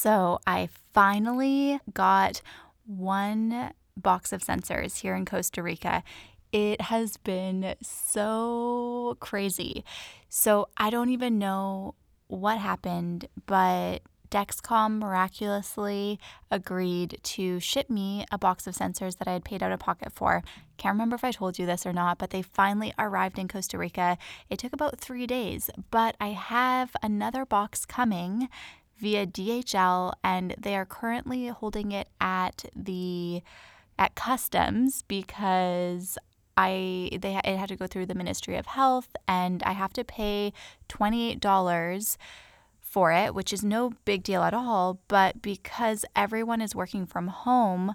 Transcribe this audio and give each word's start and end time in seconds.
So 0.00 0.38
I 0.46 0.68
finally 0.94 1.80
got 1.92 2.40
one 2.86 3.72
box 3.96 4.32
of 4.32 4.42
sensors 4.42 5.00
here 5.00 5.16
in 5.16 5.24
Costa 5.24 5.60
Rica. 5.60 6.04
It 6.52 6.82
has 6.82 7.16
been 7.16 7.74
so 7.82 9.16
crazy. 9.18 9.84
So 10.28 10.68
I 10.76 10.90
don't 10.90 11.10
even 11.10 11.36
know 11.36 11.96
what 12.28 12.58
happened, 12.58 13.26
but 13.46 14.02
Dexcom 14.30 15.00
miraculously 15.00 16.20
agreed 16.48 17.18
to 17.24 17.58
ship 17.58 17.90
me 17.90 18.24
a 18.30 18.38
box 18.38 18.68
of 18.68 18.76
sensors 18.76 19.18
that 19.18 19.26
I 19.26 19.32
had 19.32 19.44
paid 19.44 19.64
out 19.64 19.72
of 19.72 19.80
pocket 19.80 20.12
for. 20.12 20.44
Can't 20.76 20.94
remember 20.94 21.16
if 21.16 21.24
I 21.24 21.32
told 21.32 21.58
you 21.58 21.66
this 21.66 21.84
or 21.84 21.92
not, 21.92 22.18
but 22.18 22.30
they 22.30 22.42
finally 22.42 22.94
arrived 23.00 23.36
in 23.36 23.48
Costa 23.48 23.76
Rica. 23.76 24.16
It 24.48 24.60
took 24.60 24.72
about 24.72 25.00
three 25.00 25.26
days, 25.26 25.70
but 25.90 26.14
I 26.20 26.28
have 26.28 26.94
another 27.02 27.44
box 27.44 27.84
coming 27.84 28.48
via 28.98 29.26
DHL, 29.26 30.12
and 30.22 30.54
they 30.58 30.76
are 30.76 30.84
currently 30.84 31.48
holding 31.48 31.92
it 31.92 32.08
at 32.20 32.64
the 32.74 33.42
at 33.98 34.14
customs 34.14 35.02
because 35.08 36.18
I 36.56 37.10
they 37.20 37.36
it 37.36 37.56
had 37.56 37.68
to 37.68 37.76
go 37.76 37.86
through 37.86 38.06
the 38.06 38.14
Ministry 38.14 38.56
of 38.56 38.66
Health, 38.66 39.14
and 39.26 39.62
I 39.62 39.72
have 39.72 39.92
to 39.94 40.04
pay 40.04 40.52
twenty 40.88 41.30
eight 41.30 41.40
dollars 41.40 42.18
for 42.80 43.12
it, 43.12 43.34
which 43.34 43.52
is 43.52 43.62
no 43.62 43.92
big 44.04 44.22
deal 44.22 44.42
at 44.42 44.54
all. 44.54 44.98
But 45.08 45.42
because 45.42 46.04
everyone 46.16 46.60
is 46.60 46.74
working 46.74 47.06
from 47.06 47.28
home, 47.28 47.94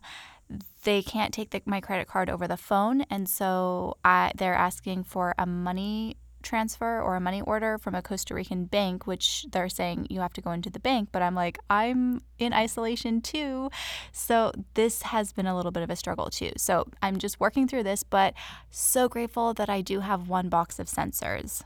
they 0.84 1.02
can't 1.02 1.34
take 1.34 1.50
the, 1.50 1.62
my 1.66 1.82
credit 1.82 2.08
card 2.08 2.30
over 2.30 2.48
the 2.48 2.58
phone, 2.58 3.02
and 3.10 3.28
so 3.28 3.98
I, 4.06 4.32
they're 4.36 4.54
asking 4.54 5.04
for 5.06 5.34
a 5.38 5.46
money 5.46 6.16
transfer 6.44 7.02
or 7.02 7.16
a 7.16 7.20
money 7.20 7.42
order 7.42 7.78
from 7.78 7.96
a 7.96 8.02
Costa 8.02 8.36
Rican 8.36 8.66
bank, 8.66 9.08
which 9.08 9.46
they're 9.52 9.70
saying 9.70 10.08
you 10.10 10.20
have 10.20 10.34
to 10.34 10.42
go 10.42 10.52
into 10.52 10.70
the 10.70 10.80
bank. 10.80 11.10
But 11.12 11.22
I'm 11.22 11.36
like, 11.36 11.58
I'm 11.70 12.22
in 12.38 12.54
isolation 12.54 13.22
too. 13.22 13.70
So 14.12 14.52
this 14.76 15.04
has 15.04 15.32
been 15.32 15.48
a 15.48 15.56
little 15.56 15.72
bit 15.72 15.84
of 15.84 15.90
a 15.90 15.96
struggle 15.96 16.30
too. 16.30 16.52
So 16.58 16.88
I'm 17.02 17.18
just 17.18 17.40
working 17.40 17.68
through 17.68 17.84
this, 17.84 18.04
but 18.04 18.34
so 18.70 19.10
grateful 19.10 19.54
that 19.56 19.70
I 19.70 19.82
do 19.82 20.02
have 20.02 20.30
one 20.30 20.50
box 20.50 20.78
of 20.78 20.88
sensors. 20.88 21.64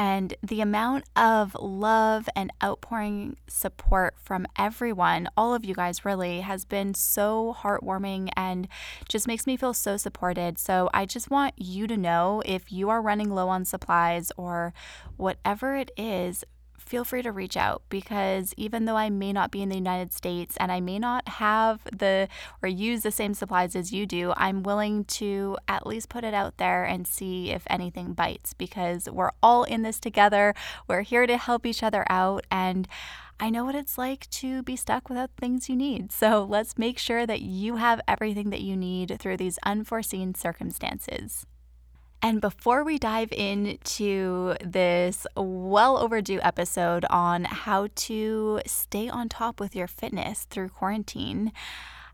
And 0.00 0.32
the 0.42 0.62
amount 0.62 1.04
of 1.14 1.54
love 1.60 2.26
and 2.34 2.50
outpouring 2.64 3.36
support 3.48 4.14
from 4.16 4.46
everyone, 4.56 5.28
all 5.36 5.52
of 5.52 5.62
you 5.62 5.74
guys 5.74 6.06
really, 6.06 6.40
has 6.40 6.64
been 6.64 6.94
so 6.94 7.54
heartwarming 7.58 8.30
and 8.34 8.66
just 9.10 9.26
makes 9.26 9.46
me 9.46 9.58
feel 9.58 9.74
so 9.74 9.98
supported. 9.98 10.58
So 10.58 10.88
I 10.94 11.04
just 11.04 11.30
want 11.30 11.52
you 11.58 11.86
to 11.86 11.98
know 11.98 12.42
if 12.46 12.72
you 12.72 12.88
are 12.88 13.02
running 13.02 13.28
low 13.28 13.50
on 13.50 13.66
supplies 13.66 14.32
or 14.38 14.72
whatever 15.18 15.76
it 15.76 15.90
is, 15.98 16.44
feel 16.90 17.04
free 17.04 17.22
to 17.22 17.30
reach 17.30 17.56
out 17.56 17.82
because 17.88 18.52
even 18.56 18.84
though 18.84 18.96
I 18.96 19.10
may 19.10 19.32
not 19.32 19.52
be 19.52 19.62
in 19.62 19.68
the 19.68 19.76
United 19.76 20.12
States 20.12 20.56
and 20.56 20.72
I 20.72 20.80
may 20.80 20.98
not 20.98 21.28
have 21.28 21.84
the 21.84 22.26
or 22.64 22.68
use 22.68 23.02
the 23.02 23.12
same 23.12 23.32
supplies 23.32 23.76
as 23.76 23.92
you 23.92 24.06
do, 24.06 24.32
I'm 24.36 24.64
willing 24.64 25.04
to 25.04 25.56
at 25.68 25.86
least 25.86 26.08
put 26.08 26.24
it 26.24 26.34
out 26.34 26.56
there 26.56 26.82
and 26.82 27.06
see 27.06 27.52
if 27.52 27.62
anything 27.70 28.12
bites 28.12 28.54
because 28.54 29.08
we're 29.08 29.30
all 29.40 29.62
in 29.62 29.82
this 29.82 30.00
together. 30.00 30.52
We're 30.88 31.02
here 31.02 31.28
to 31.28 31.36
help 31.36 31.64
each 31.64 31.84
other 31.84 32.04
out 32.10 32.44
and 32.50 32.88
I 33.38 33.50
know 33.50 33.64
what 33.64 33.76
it's 33.76 33.96
like 33.96 34.28
to 34.30 34.64
be 34.64 34.74
stuck 34.74 35.08
without 35.08 35.30
things 35.38 35.68
you 35.68 35.76
need. 35.76 36.10
So 36.10 36.44
let's 36.44 36.76
make 36.76 36.98
sure 36.98 37.24
that 37.24 37.40
you 37.40 37.76
have 37.76 38.00
everything 38.08 38.50
that 38.50 38.62
you 38.62 38.76
need 38.76 39.16
through 39.20 39.36
these 39.36 39.60
unforeseen 39.64 40.34
circumstances. 40.34 41.46
And 42.22 42.40
before 42.40 42.84
we 42.84 42.98
dive 42.98 43.32
into 43.32 44.54
this 44.62 45.26
well 45.36 45.96
overdue 45.96 46.38
episode 46.42 47.06
on 47.08 47.44
how 47.44 47.88
to 47.94 48.60
stay 48.66 49.08
on 49.08 49.30
top 49.30 49.58
with 49.58 49.74
your 49.74 49.86
fitness 49.86 50.46
through 50.50 50.68
quarantine, 50.68 51.52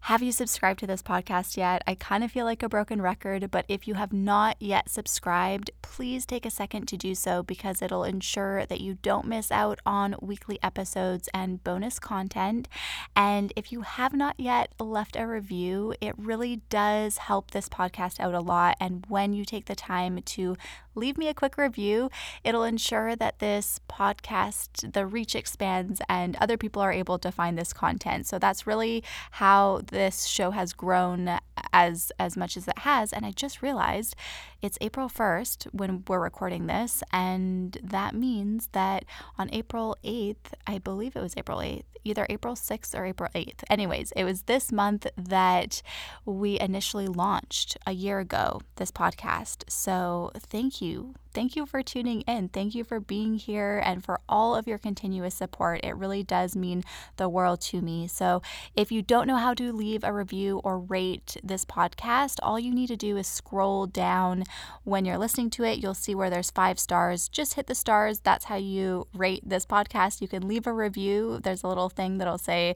have 0.07 0.23
you 0.23 0.31
subscribed 0.31 0.79
to 0.79 0.87
this 0.87 1.03
podcast 1.03 1.57
yet? 1.57 1.83
I 1.85 1.97
kind 1.97 2.23
of 2.23 2.31
feel 2.31 2.45
like 2.45 2.63
a 2.63 2.69
broken 2.69 3.03
record, 3.03 3.51
but 3.51 3.65
if 3.67 3.89
you 3.89 3.95
have 3.95 4.13
not 4.13 4.57
yet 4.61 4.89
subscribed, 4.89 5.73
please 5.83 6.25
take 6.25 6.47
a 6.47 6.51
second 6.51 6.87
to 6.87 6.97
do 6.97 7.13
so 7.13 7.43
because 7.43 7.83
it'll 7.83 8.05
ensure 8.05 8.67
that 8.67 8.81
you 8.81 8.99
don't 9.03 9.27
miss 9.27 9.51
out 9.51 9.81
on 9.85 10.15
weekly 10.21 10.61
episodes 10.63 11.29
and 11.35 11.65
bonus 11.65 11.99
content. 11.99 12.69
And 13.17 13.53
if 13.57 13.73
you 13.73 13.81
have 13.81 14.15
not 14.15 14.39
yet 14.39 14.73
left 14.79 15.17
a 15.17 15.27
review, 15.27 15.93
it 16.01 16.15
really 16.17 16.63
does 16.71 17.19
help 17.19 17.51
this 17.51 17.69
podcast 17.69 18.21
out 18.21 18.33
a 18.33 18.39
lot. 18.39 18.77
And 18.79 19.05
when 19.09 19.33
you 19.33 19.45
take 19.45 19.65
the 19.65 19.75
time 19.75 20.23
to 20.23 20.57
leave 20.97 21.19
me 21.19 21.29
a 21.29 21.35
quick 21.35 21.57
review, 21.59 22.11
it'll 22.43 22.65
ensure 22.65 23.15
that 23.17 23.39
this 23.39 23.81
podcast, 23.89 24.93
the 24.93 25.07
reach 25.07 25.35
expands 25.35 26.01
and 26.09 26.37
other 26.37 26.57
people 26.57 26.83
are 26.83 26.93
able 26.93 27.19
to 27.19 27.31
find 27.31 27.59
this 27.59 27.73
content. 27.73 28.27
So 28.27 28.39
that's 28.39 28.67
really 28.67 29.05
how 29.33 29.83
this 29.87 30.25
show 30.27 30.51
has 30.51 30.73
grown 30.73 31.39
as 31.73 32.13
as 32.19 32.37
much 32.37 32.57
as 32.57 32.69
it 32.69 32.79
has 32.81 33.13
and 33.13 33.25
I 33.27 33.31
just 33.31 33.63
realized 33.63 34.15
it's 34.63 34.79
April 34.81 35.09
1st 35.09 35.69
when 35.73 36.05
we're 36.09 36.21
recording 36.21 36.67
this 36.67 37.03
and 37.13 37.79
that 37.83 38.15
means 38.15 38.69
that 38.73 39.05
on 39.39 39.49
April 39.53 39.97
8th, 40.05 40.53
I 40.67 40.79
believe 40.79 41.17
it 41.17 41.23
was 41.23 41.35
April 41.37 41.59
8th, 41.59 41.85
either 42.05 42.27
April 42.29 42.55
6th 42.55 42.99
or 42.99 43.05
April 43.05 43.31
8th. 43.35 43.65
Anyways, 43.71 44.13
it 44.13 44.25
was 44.25 44.43
this 44.43 44.73
month 44.73 45.07
that 45.17 45.83
we 46.25 46.59
initially 46.61 47.07
launched 47.07 47.77
a 47.87 47.93
year 47.93 48.19
ago 48.19 48.61
this 48.77 48.91
podcast. 48.91 49.65
So, 49.69 50.31
thank 50.37 50.81
you 50.81 51.15
Thank 51.37 51.55
you 51.55 51.67
for 51.67 51.83
tuning 51.83 52.23
in. 52.23 52.49
Thank 52.49 52.75
you 52.75 52.83
for 52.83 52.99
being 52.99 53.35
here 53.35 53.83
and 53.85 54.03
for 54.03 54.21
all 54.27 54.55
of 54.55 54.67
your 54.67 54.79
continuous 54.79 55.35
support. 55.35 55.81
It 55.85 55.95
really 55.95 56.23
does 56.23 56.57
mean 56.57 56.83
the 57.19 57.29
world 57.29 57.61
to 57.61 57.83
me. 57.83 58.09
So, 58.09 58.41
if 58.75 58.91
you 58.91 59.03
don't 59.03 59.27
know 59.27 59.37
how 59.37 59.53
to 59.53 59.71
leave 59.71 60.03
a 60.03 60.15
review 60.15 60.63
or 60.65 60.79
rate 60.79 61.37
this 61.45 61.67
podcast, 61.67 62.39
all 62.43 62.59
you 62.59 62.75
need 62.75 62.87
to 62.87 62.97
do 62.97 63.19
is 63.19 63.27
scroll 63.27 63.85
down 63.85 64.45
when 64.85 65.05
you're 65.05 65.19
listening 65.19 65.51
to 65.51 65.65
it. 65.65 65.79
You'll 65.79 65.93
see 65.93 66.15
where 66.15 66.31
there's 66.31 66.51
five 66.51 66.79
stars. 66.79 67.29
Just 67.29 67.53
hit 67.53 67.67
the 67.67 67.75
stars. 67.75 68.21
That's 68.21 68.47
how 68.47 68.57
you 68.57 69.07
rate 69.13 69.47
this 69.47 69.67
podcast. 69.67 70.23
You 70.23 70.29
can 70.29 70.49
leave 70.49 70.67
a 70.67 70.73
review. 70.73 71.39
There's 71.43 71.63
a 71.63 71.69
little 71.69 71.91
thing 71.91 72.17
that'll 72.17 72.39
say, 72.39 72.75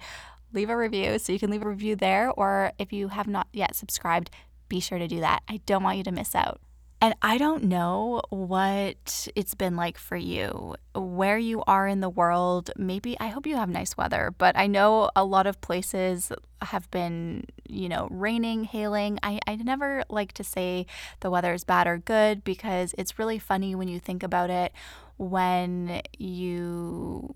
leave 0.53 0.69
a 0.69 0.77
review. 0.77 1.19
So 1.19 1.33
you 1.33 1.39
can 1.39 1.51
leave 1.51 1.63
a 1.63 1.69
review 1.71 1.97
there. 1.97 2.31
Or 2.31 2.73
if 2.79 2.93
you 2.93 3.09
have 3.09 3.27
not 3.27 3.49
yet 3.55 3.75
subscribed, 3.75 4.29
be 4.69 4.81
sure 4.81 4.99
to 4.99 5.09
do 5.09 5.21
that. 5.21 5.45
I 5.49 5.63
don't 5.65 5.83
want 5.83 5.97
you 5.97 6.05
to 6.05 6.13
miss 6.13 6.35
out. 6.35 6.61
And 7.03 7.15
I 7.23 7.39
don't 7.39 7.65
know 7.65 8.21
what 8.29 9.29
it's 9.35 9.55
been 9.55 9.75
like 9.75 9.97
for 9.97 10.17
you, 10.17 10.75
where 10.95 11.39
you 11.39 11.63
are 11.67 11.89
in 11.89 12.01
the 12.01 12.11
world. 12.11 12.71
Maybe 12.77 13.19
I 13.19 13.29
hope 13.29 13.47
you 13.47 13.57
have 13.57 13.71
nice 13.71 13.97
weather, 13.97 14.35
but 14.37 14.55
I 14.55 14.67
know 14.67 15.11
a 15.17 15.25
lot 15.25 15.47
of 15.47 15.63
places 15.63 16.31
have 16.61 16.91
been, 16.91 17.47
you 17.67 17.89
know, 17.89 18.07
raining, 18.11 18.65
hailing. 18.65 19.19
I, 19.23 19.41
I 19.47 19.57
never 19.57 20.05
like 20.11 20.33
to 20.35 20.45
say 20.45 20.85
the 21.21 21.31
weather 21.31 21.55
is 21.55 21.65
bad 21.65 21.87
or 21.87 21.97
good 21.97 22.45
because 22.45 22.95
it's 22.99 23.19
really 23.19 23.39
funny 23.39 23.75
when 23.75 23.89
you 23.89 23.99
think 23.99 24.23
about 24.23 24.51
it 24.51 24.73
when 25.21 26.01
you 26.19 27.35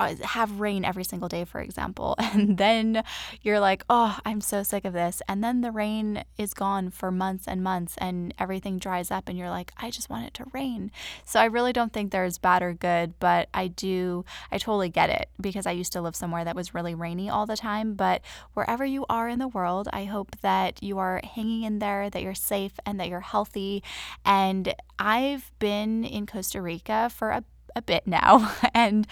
Uh, 0.00 0.14
have 0.22 0.60
rain 0.60 0.84
every 0.84 1.04
single 1.04 1.28
day, 1.28 1.44
for 1.44 1.60
example, 1.60 2.14
and 2.18 2.56
then 2.56 3.02
you're 3.42 3.60
like, 3.60 3.82
oh, 3.90 4.16
I'm 4.24 4.40
so 4.40 4.62
sick 4.62 4.84
of 4.84 4.92
this. 4.92 5.20
And 5.28 5.42
then 5.42 5.60
the 5.60 5.72
rain 5.72 6.24
is 6.36 6.54
gone 6.54 6.90
for 6.90 7.10
months 7.10 7.46
and 7.48 7.62
months 7.62 7.96
and 7.98 8.32
everything 8.38 8.78
dries 8.78 9.10
up, 9.10 9.28
and 9.28 9.36
you're 9.36 9.50
like, 9.50 9.72
I 9.76 9.90
just 9.90 10.08
want 10.08 10.26
it 10.26 10.34
to 10.34 10.44
rain. 10.52 10.90
So 11.24 11.40
I 11.40 11.46
really 11.46 11.72
don't 11.72 11.92
think 11.92 12.10
there's 12.10 12.38
bad 12.38 12.62
or 12.62 12.72
good, 12.72 13.18
but 13.18 13.48
I 13.52 13.68
do, 13.68 14.24
I 14.52 14.58
totally 14.58 14.88
get 14.88 15.10
it 15.10 15.28
because 15.40 15.66
I 15.66 15.72
used 15.72 15.92
to 15.92 16.00
live 16.00 16.16
somewhere 16.16 16.44
that 16.44 16.56
was 16.56 16.74
really 16.74 16.94
rainy 16.94 17.28
all 17.28 17.46
the 17.46 17.56
time. 17.56 17.94
But 17.94 18.22
wherever 18.54 18.84
you 18.84 19.04
are 19.08 19.28
in 19.28 19.38
the 19.38 19.48
world, 19.48 19.88
I 19.92 20.04
hope 20.04 20.36
that 20.42 20.82
you 20.82 20.98
are 20.98 21.20
hanging 21.24 21.62
in 21.62 21.78
there, 21.78 22.10
that 22.10 22.22
you're 22.22 22.34
safe, 22.34 22.78
and 22.86 23.00
that 23.00 23.08
you're 23.08 23.20
healthy. 23.20 23.82
And 24.24 24.74
I've 24.98 25.50
been 25.58 26.04
in 26.04 26.26
Costa 26.26 26.62
Rica 26.62 27.10
for 27.12 27.30
a 27.30 27.44
a 27.76 27.82
bit 27.82 28.06
now, 28.06 28.54
and 28.74 29.06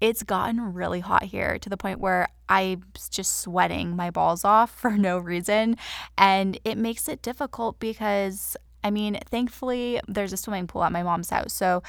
it's 0.00 0.22
gotten 0.22 0.74
really 0.74 1.00
hot 1.00 1.24
here 1.24 1.58
to 1.58 1.68
the 1.68 1.76
point 1.76 2.00
where 2.00 2.28
I'm 2.48 2.84
just 3.10 3.40
sweating 3.40 3.96
my 3.96 4.10
balls 4.10 4.44
off 4.44 4.70
for 4.70 4.92
no 4.92 5.18
reason. 5.18 5.76
And 6.16 6.58
it 6.64 6.78
makes 6.78 7.08
it 7.08 7.22
difficult 7.22 7.78
because, 7.80 8.56
I 8.84 8.90
mean, 8.90 9.18
thankfully, 9.30 10.00
there's 10.06 10.32
a 10.32 10.36
swimming 10.36 10.66
pool 10.66 10.84
at 10.84 10.92
my 10.92 11.02
mom's 11.02 11.30
house. 11.30 11.52
So 11.52 11.82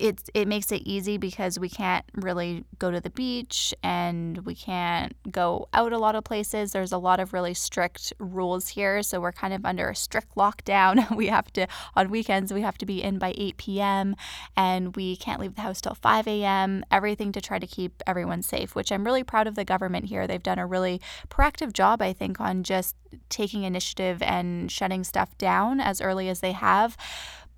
it 0.00 0.28
it 0.34 0.48
makes 0.48 0.72
it 0.72 0.82
easy 0.84 1.18
because 1.18 1.58
we 1.58 1.68
can't 1.68 2.04
really 2.14 2.64
go 2.78 2.90
to 2.90 3.00
the 3.00 3.10
beach 3.10 3.74
and 3.82 4.38
we 4.38 4.54
can't 4.54 5.14
go 5.30 5.68
out 5.74 5.92
a 5.92 5.98
lot 5.98 6.14
of 6.14 6.24
places. 6.24 6.72
There's 6.72 6.92
a 6.92 6.98
lot 6.98 7.20
of 7.20 7.32
really 7.32 7.54
strict 7.54 8.12
rules 8.18 8.68
here, 8.68 9.02
so 9.02 9.20
we're 9.20 9.32
kind 9.32 9.52
of 9.52 9.64
under 9.64 9.90
a 9.90 9.94
strict 9.94 10.34
lockdown. 10.36 11.14
we 11.16 11.26
have 11.26 11.52
to 11.52 11.66
on 11.94 12.10
weekends 12.10 12.52
we 12.52 12.62
have 12.62 12.78
to 12.78 12.86
be 12.86 13.02
in 13.02 13.18
by 13.18 13.34
8 13.36 13.56
p.m. 13.58 14.16
and 14.56 14.96
we 14.96 15.16
can't 15.16 15.40
leave 15.40 15.54
the 15.54 15.60
house 15.60 15.80
till 15.80 15.94
5 15.94 16.26
a.m. 16.26 16.84
Everything 16.90 17.30
to 17.32 17.40
try 17.40 17.58
to 17.58 17.66
keep 17.66 18.02
everyone 18.06 18.42
safe, 18.42 18.74
which 18.74 18.90
I'm 18.90 19.04
really 19.04 19.22
proud 19.22 19.46
of 19.46 19.54
the 19.54 19.64
government 19.64 20.06
here. 20.06 20.26
They've 20.26 20.42
done 20.42 20.58
a 20.58 20.66
really 20.66 21.00
proactive 21.28 21.72
job, 21.72 22.00
I 22.00 22.12
think, 22.14 22.40
on 22.40 22.62
just 22.62 22.96
taking 23.28 23.64
initiative 23.64 24.22
and 24.22 24.70
shutting 24.70 25.04
stuff 25.04 25.36
down 25.36 25.80
as 25.80 26.00
early 26.00 26.28
as 26.28 26.40
they 26.40 26.52
have. 26.52 26.96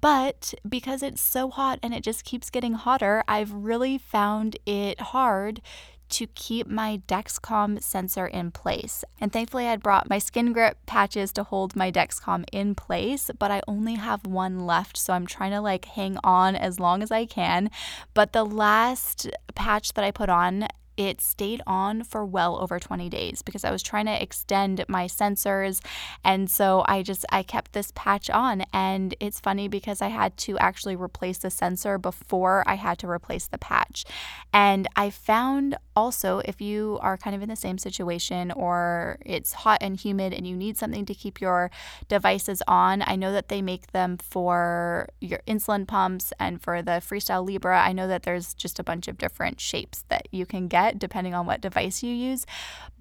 But 0.03 0.53
because 0.69 1.03
it's 1.03 1.23
so 1.23 1.49
hot 1.49 1.79
and 1.81 1.95
it 1.95 2.03
just 2.03 2.25
keeps 2.25 2.51
getting 2.51 2.75
hotter, 2.75 3.23
I've 3.29 3.53
really 3.53 3.97
found 3.97 4.57
it 4.67 5.01
hard 5.01 5.63
to 6.11 6.27
keep 6.27 6.67
my 6.67 7.01
Dexcom 7.09 7.81
sensor 7.83 8.27
in 8.27 8.51
place. 8.51 9.05
And 9.19 9.33
thankfully, 9.33 9.67
I 9.67 9.71
had 9.71 9.83
brought 9.83 10.11
my 10.11 10.19
skin 10.19 10.53
grip 10.53 10.77
patches 10.87 11.33
to 11.35 11.45
hold 11.45 11.75
my 11.77 11.91
Dexcom 11.91 12.45
in 12.53 12.75
place, 12.75 13.31
but 13.39 13.51
I 13.51 13.63
only 13.67 13.95
have 13.95 14.27
one 14.27 14.67
left. 14.67 14.99
So 14.99 15.15
I'm 15.15 15.27
trying 15.27 15.53
to 15.53 15.61
like 15.61 15.87
hang 15.87 16.19
on 16.23 16.55
as 16.57 16.79
long 16.79 17.03
as 17.03 17.11
I 17.11 17.25
can. 17.25 17.71
But 18.13 18.33
the 18.33 18.45
last 18.45 19.31
patch 19.55 19.95
that 19.95 20.05
I 20.05 20.11
put 20.11 20.29
on 20.29 20.67
it 20.97 21.21
stayed 21.21 21.63
on 21.67 22.05
for 22.05 22.25
well 22.25 22.57
over 22.57 22.79
20 22.79 23.09
days 23.09 23.43
because 23.43 23.65
I 23.65 23.71
was 23.71 23.83
trying 23.83 24.07
to 24.07 24.23
extend 24.23 24.85
my 24.89 25.07
sensors. 25.07 25.81
And 26.25 26.51
so 26.51 26.85
I 26.87 27.03
just, 27.03 27.25
I 27.31 27.43
kept 27.43 27.73
this 27.73 27.93
patch 27.95 28.29
on. 28.31 28.65
And 28.73 29.15
it's 29.21 29.41
funny 29.41 29.69
because 29.69 30.03
I 30.03 30.09
had 30.09 30.37
to 30.39 30.59
actually 30.59 30.97
replace 30.97 31.39
the 31.39 31.51
sensor 31.51 31.99
before 31.99 32.63
I 32.67 32.75
had 32.75 32.99
to 33.01 33.09
replace 33.09 33.47
the 33.47 33.59
patch. 33.59 34.05
And 34.53 34.87
I 34.97 35.11
found 35.11 35.77
also, 35.95 36.41
if 36.45 36.61
you 36.61 36.99
are 37.03 37.17
kind 37.17 37.37
of 37.37 37.43
in 37.43 37.49
the 37.49 37.57
same 37.57 37.79
situation 37.79 38.51
or 38.51 39.19
it's 39.25 39.53
hot 39.53 39.79
and 39.83 39.99
humid 39.99 40.33
and 40.33 40.47
you 40.47 40.57
need 40.57 40.77
something 40.79 41.05
to 41.07 41.15
keep 41.15 41.41
your 41.41 41.71
devices 42.09 42.63
on, 42.67 43.03
I 43.07 43.17
know 43.17 43.33
that 43.33 43.49
they 43.49 43.63
make 43.63 43.93
them 43.93 44.19
for 44.19 45.09
your 45.21 45.41
insulin 45.47 45.87
pumps 45.87 46.33
and 46.39 46.61
for 46.61 46.83
the 46.83 46.93
Freestyle 46.93 47.49
Libre. 47.49 47.79
I 47.81 47.93
know 47.93 48.09
that 48.09 48.23
there's 48.23 48.55
just 48.55 48.79
a 48.79 48.85
bunch 48.85 49.09
of 49.09 49.19
different 49.19 49.61
shapes 49.61 50.05
that 50.09 50.29
you 50.31 50.47
can 50.47 50.69
get 50.69 50.82
depending 50.91 51.35
on 51.35 51.47
what 51.47 51.61
device 51.61 52.03
you 52.03 52.13
use. 52.13 52.47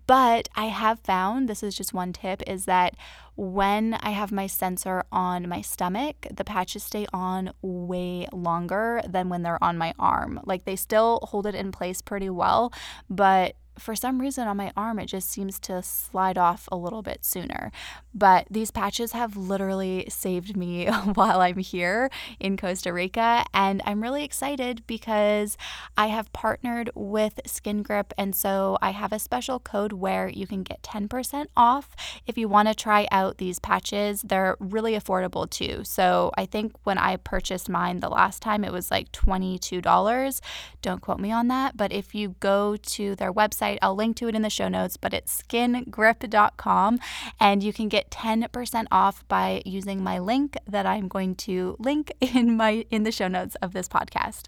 But 0.08 0.50
I 0.56 0.66
have 0.66 1.00
found 1.00 1.48
this 1.48 1.64
is 1.64 1.76
just 1.76 1.94
one 1.94 2.12
tip 2.12 2.44
is 2.46 2.66
that 2.66 2.96
when 3.36 3.94
I 4.02 4.10
have 4.10 4.32
my 4.32 4.46
sensor 4.46 5.04
on 5.12 5.48
my 5.48 5.62
stomach, 5.62 6.28
the 6.32 6.44
patches 6.44 6.84
stay 6.84 7.08
on 7.14 7.54
way 7.62 8.28
longer 8.34 9.02
than 9.08 9.30
when 9.30 9.44
they're 9.44 9.64
on 9.64 9.78
my 9.78 9.94
arm. 9.98 10.42
Like 10.44 10.66
they 10.66 10.76
still 10.76 11.20
hold 11.24 11.46
it 11.46 11.56
in 11.56 11.72
place 11.72 12.02
pretty 12.02 12.30
well, 12.30 12.74
but 13.10 13.56
for 13.82 13.96
some 13.96 14.22
reason 14.22 14.48
on 14.48 14.58
my 14.58 14.72
arm, 14.78 15.00
it 15.00 15.08
just 15.08 15.30
seems 15.30 15.60
to 15.62 15.82
slide 15.82 16.38
off 16.38 16.70
a 16.72 16.78
little 16.78 17.02
bit 17.02 17.26
sooner. 17.26 17.72
But 18.14 18.48
these 18.50 18.72
patches 18.72 19.14
have 19.14 19.36
literally 19.36 20.06
saved 20.10 20.56
me 20.56 20.86
while 21.14 21.42
I'm 21.42 21.58
here 21.58 22.10
in 22.40 22.58
Costa 22.58 22.94
Rica. 22.94 23.46
And 23.54 23.82
I'm 23.86 24.02
really 24.02 24.24
excited 24.24 24.84
because 24.88 25.58
I 25.98 26.08
have 26.08 26.32
partnered 26.34 26.92
with 26.96 27.40
Skin 27.46 27.84
Grip. 27.84 28.14
And 28.18 28.36
so 28.36 28.78
I 28.82 28.92
have 28.92 29.12
a 29.12 29.20
special 29.20 29.60
code 29.60 29.94
where 29.94 30.30
you 30.30 30.46
can 30.46 30.64
get 30.64 30.84
10% 30.84 31.48
off 31.58 31.96
if 32.28 32.38
you 32.38 32.48
want 32.48 32.68
to 32.68 32.76
try 32.76 33.08
out 33.12 33.38
these 33.38 33.60
patches. 33.60 34.22
They're 34.22 34.58
really 34.60 34.94
affordable 34.94 35.50
too. 35.50 35.84
So 35.84 36.32
I 36.38 36.46
think 36.46 36.74
when 36.84 36.98
I 36.98 37.16
purchased 37.16 37.70
mine 37.70 38.00
the 38.00 38.10
last 38.10 38.42
time, 38.42 38.64
it 38.64 38.72
was 38.72 38.92
like 38.92 39.12
$22. 39.12 40.42
Don't 40.82 41.02
quote 41.02 41.20
me 41.20 41.32
on 41.32 41.48
that. 41.48 41.78
But 41.78 41.92
if 41.92 42.14
you 42.14 42.36
go 42.40 42.76
to 42.76 43.16
their 43.16 43.32
website, 43.32 43.71
website. 43.72 43.80
I'll 43.82 43.96
link 43.96 44.16
to 44.18 44.28
it 44.28 44.36
in 44.36 44.42
the 44.42 44.50
show 44.50 44.68
notes, 44.68 44.98
but 44.98 45.14
it's 45.14 45.42
skingrip.com 45.42 47.00
and 47.40 47.64
you 47.64 47.74
can 47.74 47.90
get 47.90 48.10
10% 48.12 48.86
off 48.92 49.28
by 49.28 49.62
using 49.66 50.04
my 50.04 50.20
link 50.20 50.58
that 50.68 50.86
I'm 50.86 51.08
going 51.08 51.36
to 51.36 51.76
link 51.80 52.12
in 52.22 52.58
my 52.58 52.86
in 52.90 53.04
the 53.04 53.12
show 53.12 53.28
notes 53.28 53.56
of 53.62 53.74
this 53.74 53.88
podcast. 53.88 54.48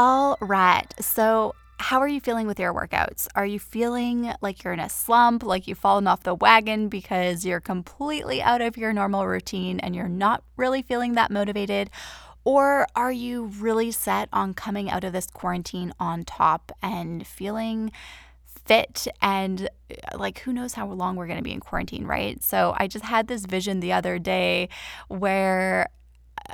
All 0.00 0.38
right. 0.40 0.86
So, 1.00 1.56
how 1.80 1.98
are 1.98 2.06
you 2.06 2.20
feeling 2.20 2.46
with 2.46 2.60
your 2.60 2.72
workouts? 2.72 3.26
Are 3.34 3.44
you 3.44 3.58
feeling 3.58 4.32
like 4.40 4.62
you're 4.62 4.72
in 4.72 4.78
a 4.78 4.88
slump, 4.88 5.42
like 5.42 5.66
you've 5.66 5.76
fallen 5.78 6.06
off 6.06 6.22
the 6.22 6.36
wagon 6.36 6.88
because 6.88 7.44
you're 7.44 7.58
completely 7.58 8.40
out 8.40 8.60
of 8.60 8.76
your 8.76 8.92
normal 8.92 9.26
routine 9.26 9.80
and 9.80 9.96
you're 9.96 10.06
not 10.06 10.44
really 10.56 10.82
feeling 10.82 11.14
that 11.14 11.32
motivated? 11.32 11.90
Or 12.44 12.86
are 12.94 13.10
you 13.10 13.46
really 13.58 13.90
set 13.90 14.28
on 14.32 14.54
coming 14.54 14.88
out 14.88 15.02
of 15.02 15.12
this 15.12 15.26
quarantine 15.26 15.92
on 15.98 16.22
top 16.22 16.70
and 16.80 17.26
feeling 17.26 17.90
fit 18.66 19.08
and 19.20 19.68
uh, 19.90 20.16
like 20.16 20.38
who 20.38 20.52
knows 20.52 20.74
how 20.74 20.86
long 20.86 21.16
we're 21.16 21.26
going 21.26 21.38
to 21.38 21.42
be 21.42 21.52
in 21.52 21.58
quarantine, 21.58 22.06
right? 22.06 22.40
So 22.40 22.72
I 22.78 22.86
just 22.86 23.04
had 23.04 23.26
this 23.26 23.46
vision 23.46 23.80
the 23.80 23.94
other 23.94 24.20
day 24.20 24.68
where 25.08 25.88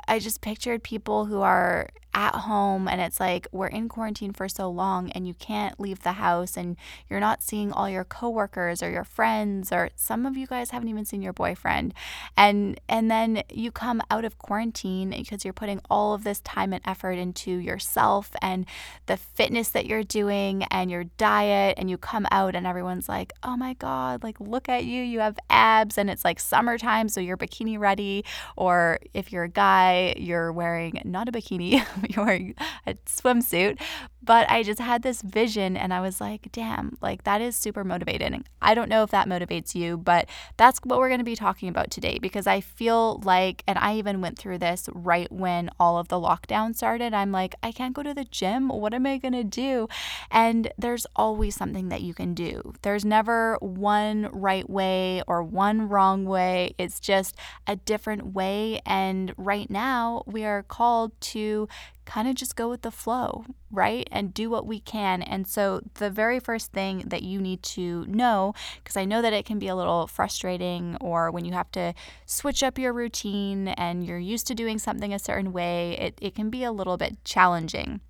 I 0.07 0.19
just 0.19 0.41
pictured 0.41 0.83
people 0.83 1.25
who 1.25 1.41
are 1.41 1.89
at 2.15 2.33
home 2.33 2.87
and 2.87 3.01
it's 3.01 3.19
like 3.19 3.45
we're 3.51 3.67
in 3.67 3.89
quarantine 3.89 4.31
for 4.31 4.47
so 4.47 4.69
long 4.69 5.11
and 5.11 5.27
you 5.27 5.33
can't 5.33 5.77
leave 5.81 5.99
the 5.99 6.13
house 6.13 6.55
and 6.55 6.77
you're 7.09 7.19
not 7.19 7.43
seeing 7.43 7.73
all 7.73 7.89
your 7.89 8.05
coworkers 8.05 8.81
or 8.81 8.89
your 8.89 9.03
friends 9.03 9.69
or 9.69 9.89
some 9.97 10.25
of 10.25 10.37
you 10.37 10.47
guys 10.47 10.71
haven't 10.71 10.87
even 10.87 11.03
seen 11.03 11.21
your 11.21 11.33
boyfriend. 11.33 11.93
And 12.37 12.79
and 12.87 13.11
then 13.11 13.43
you 13.51 13.69
come 13.69 14.01
out 14.09 14.23
of 14.23 14.37
quarantine 14.37 15.09
because 15.09 15.43
you're 15.43 15.53
putting 15.53 15.81
all 15.89 16.13
of 16.13 16.23
this 16.23 16.39
time 16.39 16.71
and 16.71 16.81
effort 16.85 17.17
into 17.17 17.51
yourself 17.51 18.31
and 18.41 18.65
the 19.07 19.17
fitness 19.17 19.69
that 19.69 19.85
you're 19.85 20.03
doing 20.03 20.63
and 20.71 20.89
your 20.89 21.03
diet 21.17 21.75
and 21.77 21.89
you 21.89 21.97
come 21.97 22.25
out 22.31 22.55
and 22.55 22.65
everyone's 22.65 23.09
like 23.09 23.33
oh 23.43 23.57
my 23.57 23.73
god 23.73 24.23
like 24.23 24.39
look 24.39 24.69
at 24.69 24.85
you 24.85 25.03
you 25.03 25.19
have 25.19 25.37
abs. 25.49 25.97
And 25.97 26.09
it's 26.09 26.23
like 26.23 26.39
summertime 26.39 27.09
so 27.09 27.19
you're 27.19 27.35
bikini 27.35 27.77
ready. 27.77 28.23
Or 28.55 28.99
if 29.13 29.33
you're 29.33 29.43
a 29.43 29.49
guy 29.49 30.15
you're 30.17 30.53
wearing 30.53 31.01
not 31.03 31.27
a 31.27 31.33
bikini 31.33 31.85
you're 32.15 32.25
wearing 32.25 32.55
a 32.85 32.93
swimsuit. 33.05 33.79
But 34.25 34.49
I 34.49 34.63
just 34.63 34.79
had 34.79 35.03
this 35.03 35.21
vision 35.21 35.77
and 35.77 35.93
I 35.93 36.01
was 36.01 36.19
like, 36.19 36.51
damn, 36.51 36.97
like 36.99 37.23
that 37.25 37.41
is 37.41 37.55
super 37.55 37.83
motivating. 37.83 38.43
I 38.59 38.73
don't 38.73 38.89
know 38.89 39.03
if 39.03 39.11
that 39.11 39.27
motivates 39.27 39.75
you, 39.75 39.97
but 39.97 40.27
that's 40.57 40.79
what 40.83 40.97
we're 40.97 41.09
going 41.09 41.19
to 41.19 41.25
be 41.25 41.35
talking 41.35 41.69
about 41.69 41.91
today 41.91 42.17
because 42.19 42.47
I 42.47 42.59
feel 42.59 43.21
like, 43.23 43.63
and 43.67 43.77
I 43.77 43.97
even 43.97 44.21
went 44.21 44.39
through 44.39 44.57
this 44.57 44.89
right 44.93 45.31
when 45.31 45.69
all 45.79 45.99
of 45.99 46.07
the 46.07 46.19
lockdown 46.19 46.75
started. 46.75 47.13
I'm 47.13 47.31
like, 47.31 47.53
I 47.61 47.71
can't 47.71 47.93
go 47.93 48.01
to 48.01 48.15
the 48.15 48.25
gym. 48.25 48.69
What 48.69 48.95
am 48.95 49.05
I 49.05 49.19
going 49.19 49.33
to 49.33 49.43
do? 49.43 49.87
And 50.31 50.71
there's 50.75 51.05
always 51.15 51.55
something 51.55 51.89
that 51.89 52.01
you 52.01 52.15
can 52.15 52.33
do. 52.33 52.73
There's 52.81 53.05
never 53.05 53.57
one 53.61 54.29
right 54.31 54.67
way 54.67 55.21
or 55.27 55.43
one 55.43 55.87
wrong 55.87 56.25
way. 56.25 56.73
It's 56.79 56.99
just 56.99 57.35
a 57.67 57.75
different 57.75 58.33
way. 58.33 58.81
And 58.87 59.35
right 59.37 59.69
now, 59.69 60.23
we 60.25 60.45
are 60.45 60.63
called 60.63 61.11
to 61.21 61.67
kind 62.05 62.27
of 62.27 62.35
just 62.35 62.55
go 62.55 62.69
with 62.69 62.81
the 62.81 62.91
flow, 62.91 63.45
right? 63.71 64.07
And 64.11 64.33
do 64.33 64.49
what 64.49 64.65
we 64.65 64.79
can. 64.79 65.21
And 65.21 65.47
so, 65.47 65.81
the 65.95 66.09
very 66.09 66.39
first 66.39 66.71
thing 66.71 67.03
that 67.07 67.23
you 67.23 67.41
need 67.41 67.63
to 67.63 68.05
know, 68.07 68.53
because 68.83 68.97
I 68.97 69.05
know 69.05 69.21
that 69.21 69.33
it 69.33 69.45
can 69.45 69.59
be 69.59 69.67
a 69.67 69.75
little 69.75 70.07
frustrating, 70.07 70.97
or 71.01 71.31
when 71.31 71.45
you 71.45 71.53
have 71.53 71.71
to 71.71 71.93
switch 72.25 72.63
up 72.63 72.77
your 72.77 72.93
routine 72.93 73.69
and 73.69 74.05
you're 74.05 74.19
used 74.19 74.47
to 74.47 74.55
doing 74.55 74.79
something 74.79 75.13
a 75.13 75.19
certain 75.19 75.51
way, 75.51 75.97
it, 75.99 76.17
it 76.21 76.35
can 76.35 76.49
be 76.49 76.63
a 76.63 76.71
little 76.71 76.97
bit 76.97 77.23
challenging. 77.23 78.01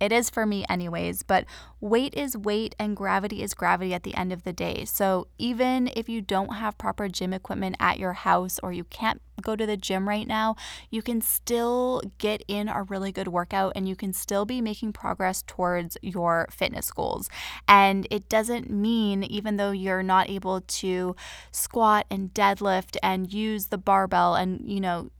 It 0.00 0.12
is 0.12 0.30
for 0.30 0.46
me, 0.46 0.64
anyways, 0.68 1.24
but 1.24 1.44
weight 1.80 2.14
is 2.14 2.36
weight 2.36 2.74
and 2.78 2.96
gravity 2.96 3.42
is 3.42 3.52
gravity 3.54 3.92
at 3.92 4.04
the 4.04 4.14
end 4.14 4.32
of 4.32 4.44
the 4.44 4.52
day. 4.52 4.84
So, 4.84 5.26
even 5.38 5.90
if 5.96 6.08
you 6.08 6.20
don't 6.20 6.54
have 6.54 6.78
proper 6.78 7.08
gym 7.08 7.32
equipment 7.32 7.76
at 7.80 7.98
your 7.98 8.12
house 8.12 8.60
or 8.62 8.72
you 8.72 8.84
can't 8.84 9.20
go 9.42 9.56
to 9.56 9.66
the 9.66 9.76
gym 9.76 10.08
right 10.08 10.26
now, 10.26 10.56
you 10.90 11.02
can 11.02 11.20
still 11.20 12.02
get 12.18 12.42
in 12.48 12.68
a 12.68 12.82
really 12.82 13.12
good 13.12 13.28
workout 13.28 13.72
and 13.76 13.88
you 13.88 13.96
can 13.96 14.12
still 14.12 14.44
be 14.44 14.60
making 14.60 14.92
progress 14.92 15.42
towards 15.46 15.96
your 16.02 16.48
fitness 16.50 16.90
goals. 16.90 17.28
And 17.66 18.06
it 18.10 18.28
doesn't 18.28 18.70
mean, 18.70 19.22
even 19.24 19.56
though 19.56 19.70
you're 19.70 20.02
not 20.02 20.28
able 20.28 20.60
to 20.60 21.16
squat 21.50 22.06
and 22.10 22.32
deadlift 22.34 22.96
and 23.02 23.32
use 23.32 23.66
the 23.66 23.78
barbell 23.78 24.34
and, 24.34 24.60
you 24.64 24.80
know, 24.80 25.10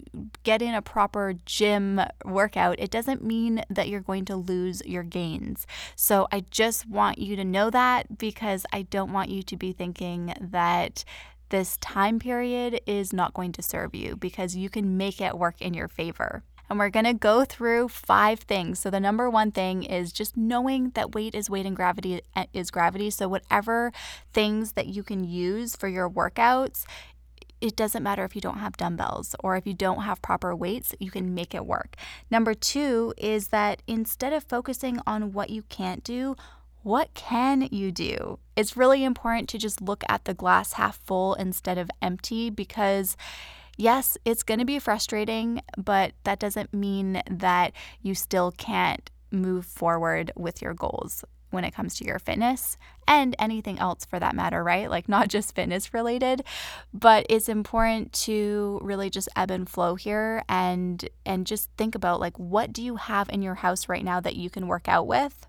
get 0.43 0.63
in 0.63 0.75
a 0.75 0.83
proper 0.83 1.35
gym 1.45 2.01
workout, 2.25 2.77
it 2.79 2.91
doesn't 2.91 3.23
mean 3.23 3.63
that 3.69 3.89
you're 3.89 4.01
going 4.01 4.25
to 4.27 4.37
lose 4.37 4.83
your 4.85 5.03
gains. 5.03 5.67
So 5.95 6.27
I 6.33 6.45
just 6.51 6.89
want 6.89 7.19
you 7.19 7.37
to 7.37 7.45
know 7.45 7.71
that 7.71 8.19
because 8.19 8.65
I 8.73 8.83
don't 8.83 9.13
want 9.13 9.29
you 9.31 9.43
to 9.43 9.57
be 9.57 9.73
thinking 9.73 10.35
that 10.41 11.05
this 11.50 11.76
time 11.78 12.19
period 12.19 12.81
is 12.87 13.12
not 13.12 13.35
going 13.35 13.52
to 13.52 13.62
serve 13.62 13.95
you 13.95 14.17
because 14.17 14.57
you 14.57 14.69
can 14.69 14.97
make 14.97 15.21
it 15.21 15.38
work 15.38 15.61
in 15.61 15.75
your 15.75 15.88
favor. 15.88 16.43
And 16.71 16.78
we're 16.78 16.90
gonna 16.90 17.14
go 17.14 17.45
through 17.45 17.88
five 17.88 18.40
things. 18.40 18.78
So, 18.78 18.90
the 18.90 19.00
number 19.00 19.31
one 19.31 19.52
thing 19.52 19.85
is 19.85 20.12
just 20.12 20.37
knowing 20.37 20.90
that 20.90 21.14
weight 21.14 21.35
is 21.35 21.49
weight 21.49 21.64
and 21.64 21.75
gravity 21.75 22.21
eh, 22.37 22.45
is 22.52 22.71
gravity. 22.71 23.09
So, 23.09 23.26
whatever 23.26 23.90
things 24.35 24.73
that 24.73 24.87
you 24.87 25.02
can 25.02 25.25
use 25.25 25.76
for 25.76 25.88
your 25.88 26.11
workouts, 26.11 26.85
it 27.61 27.75
doesn't 27.75 28.02
matter 28.02 28.25
if 28.25 28.35
you 28.35 28.40
don't 28.40 28.59
have 28.59 28.76
dumbbells 28.76 29.35
or 29.40 29.57
if 29.57 29.67
you 29.67 29.75
don't 29.75 30.02
have 30.02 30.23
proper 30.23 30.55
weights, 30.55 30.95
you 31.00 31.11
can 31.11 31.35
make 31.35 31.55
it 31.55 31.67
work. 31.67 31.97
Number 32.31 32.55
two 32.55 33.14
is 33.17 33.49
that 33.49 33.83
instead 33.87 34.33
of 34.33 34.45
focusing 34.45 35.00
on 35.07 35.33
what 35.33 35.50
you 35.50 35.62
can't 35.62 36.05
do, 36.05 36.37
what 36.88 37.12
can 37.12 37.68
you 37.71 37.92
do? 37.92 38.38
It's 38.57 38.75
really 38.75 39.04
important 39.04 39.47
to 39.50 39.59
just 39.59 39.83
look 39.83 40.02
at 40.09 40.25
the 40.25 40.33
glass 40.33 40.73
half 40.73 40.97
full 41.04 41.35
instead 41.35 41.78
of 41.78 41.90
empty 42.00 42.50
because. 42.50 43.16
Yes, 43.80 44.18
it's 44.25 44.42
going 44.42 44.59
to 44.59 44.66
be 44.66 44.80
frustrating, 44.80 45.62
but 45.76 46.11
that 46.25 46.40
doesn't 46.40 46.75
mean 46.75 47.23
that 47.30 47.73
you 48.02 48.12
still 48.12 48.50
can't 48.50 49.09
move 49.30 49.66
forward 49.66 50.33
with 50.35 50.61
your 50.61 50.75
goals 50.75 51.25
when 51.50 51.62
it 51.62 51.75
comes 51.75 51.95
to 51.95 52.04
your 52.04 52.18
fitness 52.18 52.76
and 53.07 53.37
anything 53.38 53.78
else 53.78 54.04
for 54.04 54.18
that 54.18 54.35
matter, 54.35 54.64
right? 54.64 54.90
Like 54.90 55.09
not 55.09 55.28
just 55.28 55.54
fitness 55.54 55.95
related, 55.95 56.42
but 56.92 57.25
it's 57.30 57.49
important 57.49 58.12
to 58.25 58.80
really 58.83 59.11
just 59.11 59.28
ebb 59.37 59.52
and 59.52 59.68
flow 59.68 59.95
here 59.95 60.42
and 60.49 61.09
and 61.25 61.47
just 61.47 61.71
think 61.78 61.95
about 61.95 62.18
like 62.18 62.37
what 62.37 62.73
do 62.73 62.83
you 62.83 62.97
have 62.97 63.28
in 63.30 63.42
your 63.42 63.54
house 63.54 63.88
right 63.88 64.04
now 64.04 64.18
that 64.18 64.35
you 64.35 64.50
can 64.50 64.66
work 64.66 64.88
out 64.88 65.07
with? 65.07 65.48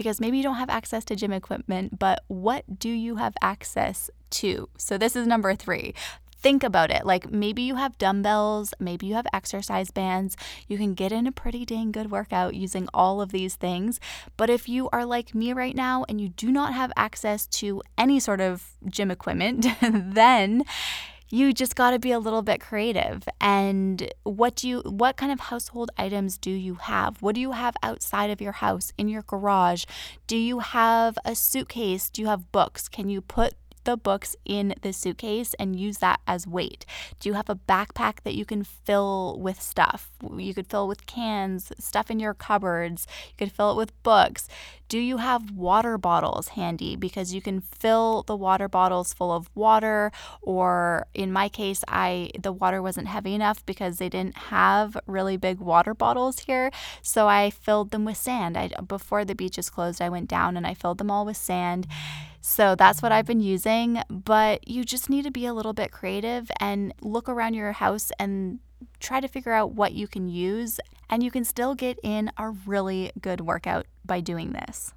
Because 0.00 0.18
maybe 0.18 0.38
you 0.38 0.42
don't 0.42 0.54
have 0.54 0.70
access 0.70 1.04
to 1.04 1.14
gym 1.14 1.30
equipment, 1.30 1.98
but 1.98 2.24
what 2.28 2.78
do 2.78 2.88
you 2.88 3.16
have 3.16 3.34
access 3.42 4.08
to? 4.30 4.70
So 4.78 4.96
this 4.96 5.14
is 5.14 5.26
number 5.26 5.54
3 5.54 5.92
think 6.40 6.64
about 6.64 6.90
it. 6.90 7.04
Like 7.04 7.30
maybe 7.30 7.62
you 7.62 7.76
have 7.76 7.98
dumbbells, 7.98 8.72
maybe 8.80 9.06
you 9.06 9.14
have 9.14 9.26
exercise 9.32 9.90
bands. 9.90 10.36
You 10.68 10.78
can 10.78 10.94
get 10.94 11.12
in 11.12 11.26
a 11.26 11.32
pretty 11.32 11.64
dang 11.64 11.92
good 11.92 12.10
workout 12.10 12.54
using 12.54 12.88
all 12.94 13.20
of 13.20 13.30
these 13.30 13.56
things. 13.56 14.00
But 14.36 14.48
if 14.48 14.68
you 14.68 14.88
are 14.90 15.04
like 15.04 15.34
me 15.34 15.52
right 15.52 15.76
now 15.76 16.04
and 16.08 16.20
you 16.20 16.30
do 16.30 16.50
not 16.50 16.72
have 16.72 16.92
access 16.96 17.46
to 17.46 17.82
any 17.98 18.18
sort 18.20 18.40
of 18.40 18.72
gym 18.86 19.10
equipment, 19.10 19.66
then 19.82 20.64
you 21.30 21.52
just 21.52 21.76
got 21.76 21.92
to 21.92 21.98
be 21.98 22.12
a 22.12 22.18
little 22.18 22.42
bit 22.42 22.60
creative. 22.60 23.28
And 23.40 24.12
what 24.24 24.56
do 24.56 24.68
you 24.68 24.80
what 24.84 25.16
kind 25.16 25.32
of 25.32 25.40
household 25.40 25.90
items 25.96 26.36
do 26.36 26.50
you 26.50 26.74
have? 26.74 27.22
What 27.22 27.36
do 27.36 27.40
you 27.40 27.52
have 27.52 27.76
outside 27.82 28.30
of 28.30 28.40
your 28.40 28.52
house 28.52 28.92
in 28.98 29.08
your 29.08 29.22
garage? 29.22 29.84
Do 30.26 30.36
you 30.36 30.58
have 30.58 31.16
a 31.24 31.34
suitcase? 31.34 32.10
Do 32.10 32.22
you 32.22 32.28
have 32.28 32.50
books? 32.52 32.88
Can 32.88 33.08
you 33.08 33.20
put 33.20 33.54
the 33.84 33.96
books 33.96 34.36
in 34.44 34.74
the 34.82 34.92
suitcase 34.92 35.54
and 35.54 35.78
use 35.78 35.98
that 35.98 36.20
as 36.26 36.46
weight? 36.46 36.84
Do 37.18 37.28
you 37.28 37.34
have 37.34 37.50
a 37.50 37.56
backpack 37.56 38.22
that 38.24 38.34
you 38.34 38.44
can 38.44 38.64
fill 38.64 39.38
with 39.40 39.60
stuff? 39.60 40.10
You 40.36 40.54
could 40.54 40.66
fill 40.66 40.88
with 40.88 41.06
cans, 41.06 41.72
stuff 41.78 42.10
in 42.10 42.20
your 42.20 42.34
cupboards. 42.34 43.06
You 43.28 43.34
could 43.46 43.52
fill 43.52 43.72
it 43.72 43.76
with 43.76 44.02
books. 44.02 44.48
Do 44.90 44.98
you 44.98 45.18
have 45.18 45.52
water 45.52 45.96
bottles 45.98 46.48
handy? 46.48 46.96
Because 46.96 47.32
you 47.32 47.40
can 47.40 47.60
fill 47.60 48.24
the 48.24 48.34
water 48.34 48.68
bottles 48.68 49.14
full 49.14 49.32
of 49.32 49.48
water, 49.54 50.10
or 50.42 51.06
in 51.14 51.32
my 51.32 51.48
case, 51.48 51.84
I 51.86 52.32
the 52.36 52.50
water 52.52 52.82
wasn't 52.82 53.06
heavy 53.06 53.34
enough 53.34 53.64
because 53.64 53.98
they 53.98 54.08
didn't 54.08 54.36
have 54.36 54.96
really 55.06 55.36
big 55.36 55.60
water 55.60 55.94
bottles 55.94 56.40
here, 56.40 56.72
so 57.02 57.28
I 57.28 57.50
filled 57.50 57.92
them 57.92 58.04
with 58.04 58.16
sand. 58.16 58.56
I 58.56 58.68
before 58.84 59.24
the 59.24 59.36
beaches 59.36 59.70
closed, 59.70 60.02
I 60.02 60.08
went 60.08 60.28
down 60.28 60.56
and 60.56 60.66
I 60.66 60.74
filled 60.74 60.98
them 60.98 61.10
all 61.10 61.24
with 61.24 61.36
sand. 61.36 61.86
So 62.40 62.74
that's 62.74 63.02
what 63.02 63.12
I've 63.12 63.26
been 63.26 63.40
using, 63.40 64.02
but 64.08 64.66
you 64.66 64.84
just 64.84 65.10
need 65.10 65.24
to 65.24 65.30
be 65.30 65.46
a 65.46 65.52
little 65.52 65.72
bit 65.72 65.92
creative 65.92 66.50
and 66.58 66.94
look 67.02 67.28
around 67.28 67.54
your 67.54 67.72
house 67.72 68.10
and 68.18 68.60
try 68.98 69.20
to 69.20 69.28
figure 69.28 69.52
out 69.52 69.72
what 69.72 69.92
you 69.92 70.08
can 70.08 70.26
use, 70.26 70.80
and 71.10 71.22
you 71.22 71.30
can 71.30 71.44
still 71.44 71.74
get 71.74 71.98
in 72.02 72.30
a 72.38 72.50
really 72.50 73.12
good 73.20 73.42
workout 73.42 73.86
by 74.04 74.20
doing 74.20 74.52
this. 74.52 74.94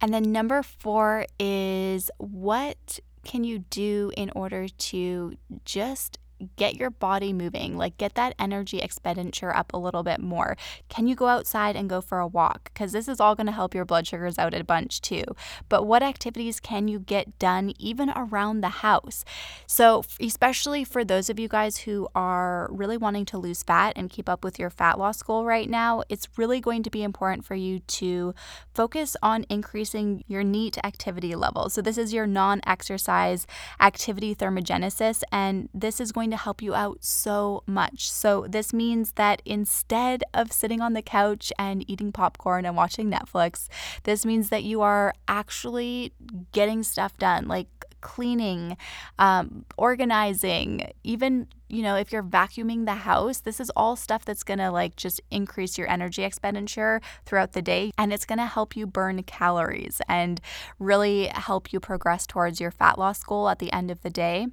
And 0.00 0.14
then 0.14 0.32
number 0.32 0.62
four 0.62 1.26
is 1.38 2.10
what 2.18 3.00
can 3.24 3.44
you 3.44 3.60
do 3.60 4.12
in 4.16 4.30
order 4.30 4.68
to 4.68 5.36
just 5.64 6.18
get 6.56 6.76
your 6.76 6.90
body 6.90 7.32
moving, 7.32 7.76
like 7.76 7.96
get 7.98 8.14
that 8.14 8.34
energy 8.38 8.78
expenditure 8.78 9.54
up 9.54 9.72
a 9.72 9.78
little 9.78 10.02
bit 10.02 10.20
more. 10.20 10.56
Can 10.88 11.06
you 11.06 11.14
go 11.14 11.28
outside 11.28 11.76
and 11.76 11.88
go 11.88 12.00
for 12.00 12.18
a 12.18 12.26
walk? 12.26 12.70
Because 12.72 12.92
this 12.92 13.08
is 13.08 13.20
all 13.20 13.34
going 13.34 13.46
to 13.46 13.52
help 13.52 13.74
your 13.74 13.84
blood 13.84 14.06
sugars 14.06 14.38
out 14.38 14.54
a 14.54 14.64
bunch 14.64 15.00
too. 15.00 15.24
But 15.68 15.86
what 15.86 16.02
activities 16.02 16.60
can 16.60 16.88
you 16.88 16.98
get 16.98 17.38
done 17.38 17.72
even 17.78 18.10
around 18.10 18.60
the 18.60 18.68
house? 18.68 19.24
So, 19.66 20.04
especially 20.20 20.84
for 20.84 21.04
those 21.04 21.30
of 21.30 21.38
you 21.38 21.48
guys 21.48 21.78
who 21.78 22.08
are 22.14 22.68
really 22.70 22.96
wanting 22.96 23.24
to 23.26 23.38
lose 23.38 23.62
fat 23.62 23.92
and 23.96 24.10
keep 24.10 24.28
up 24.28 24.44
with 24.44 24.58
your 24.58 24.70
fat 24.70 24.98
loss 24.98 25.22
goal 25.22 25.44
right 25.44 25.68
now, 25.68 26.02
it's 26.08 26.28
really 26.36 26.60
going 26.60 26.82
to 26.82 26.90
be 26.90 27.02
important 27.02 27.44
for 27.44 27.54
you 27.54 27.80
to 27.80 28.34
focus 28.74 29.16
on 29.22 29.46
increasing 29.48 30.24
your 30.26 30.42
NEAT 30.42 30.78
activity 30.84 31.34
level. 31.34 31.70
So, 31.70 31.82
this 31.82 31.98
is 31.98 32.12
your 32.12 32.26
non 32.26 32.60
exercise 32.66 33.46
activity 33.80 34.34
thermogenesis, 34.34 35.22
and 35.30 35.68
this 35.72 36.00
is 36.00 36.12
going 36.12 36.30
to 36.32 36.36
help 36.36 36.60
you 36.60 36.74
out 36.74 36.98
so 37.04 37.62
much. 37.66 38.10
So, 38.10 38.46
this 38.48 38.72
means 38.72 39.12
that 39.12 39.40
instead 39.44 40.24
of 40.34 40.52
sitting 40.52 40.80
on 40.80 40.92
the 40.94 41.02
couch 41.02 41.52
and 41.58 41.88
eating 41.88 42.12
popcorn 42.12 42.64
and 42.64 42.76
watching 42.76 43.10
Netflix, 43.10 43.68
this 44.02 44.26
means 44.26 44.48
that 44.48 44.64
you 44.64 44.80
are 44.80 45.14
actually 45.28 46.12
getting 46.52 46.82
stuff 46.82 47.16
done, 47.18 47.46
like 47.46 47.68
cleaning, 48.02 48.76
um, 49.18 49.64
organizing, 49.78 50.90
even 51.02 51.46
you 51.68 51.82
know, 51.82 51.96
if 51.96 52.12
you're 52.12 52.22
vacuuming 52.22 52.84
the 52.84 52.92
house, 52.92 53.40
this 53.40 53.58
is 53.58 53.70
all 53.74 53.96
stuff 53.96 54.26
that's 54.26 54.42
gonna 54.42 54.70
like 54.70 54.94
just 54.94 55.22
increase 55.30 55.78
your 55.78 55.88
energy 55.88 56.22
expenditure 56.22 57.00
throughout 57.24 57.52
the 57.52 57.62
day 57.62 57.92
and 57.96 58.12
it's 58.12 58.26
gonna 58.26 58.44
help 58.44 58.76
you 58.76 58.86
burn 58.86 59.22
calories 59.22 60.02
and 60.06 60.38
really 60.78 61.28
help 61.28 61.72
you 61.72 61.80
progress 61.80 62.26
towards 62.26 62.60
your 62.60 62.70
fat 62.70 62.98
loss 62.98 63.24
goal 63.24 63.48
at 63.48 63.58
the 63.58 63.72
end 63.72 63.90
of 63.90 64.02
the 64.02 64.10
day. 64.10 64.48